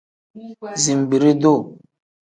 Zinbiri-duu. 0.81 1.61